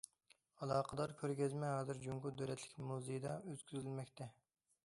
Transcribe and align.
ئالاقىدار 0.61 1.13
كۆرگەزمە 1.19 1.69
ھازىر 1.73 2.01
جۇڭگو 2.07 2.31
دۆلەتلىك 2.41 2.81
مۇزېيدا 2.93 3.37
ئۆتكۈزۈلمەكتە. 3.53 4.33